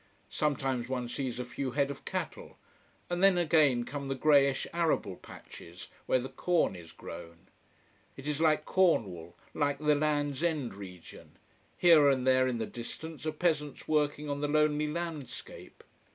[0.31, 2.57] Sometimes one sees a few head of cattle.
[3.07, 7.49] And then again come the greyish arable patches, where the corn is grown.
[8.17, 11.37] It is like Cornwall, like the Land's End region.
[11.77, 15.83] Here and there, in the distance, are peasants working on the lonely landscape.